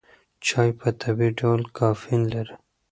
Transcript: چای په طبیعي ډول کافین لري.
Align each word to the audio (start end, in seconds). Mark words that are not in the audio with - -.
چای 0.45 0.69
په 0.79 0.87
طبیعي 1.01 1.31
ډول 1.39 1.61
کافین 1.77 2.21
لري. 2.33 2.55